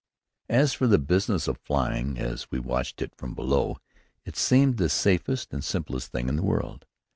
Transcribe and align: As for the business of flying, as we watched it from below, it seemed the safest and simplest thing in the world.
As 0.49 0.73
for 0.73 0.87
the 0.87 0.97
business 0.97 1.47
of 1.47 1.59
flying, 1.59 2.17
as 2.17 2.49
we 2.49 2.57
watched 2.57 3.03
it 3.03 3.13
from 3.15 3.35
below, 3.35 3.77
it 4.25 4.35
seemed 4.35 4.77
the 4.77 4.89
safest 4.89 5.53
and 5.53 5.63
simplest 5.63 6.11
thing 6.11 6.27
in 6.27 6.37
the 6.37 6.41
world. 6.43 6.87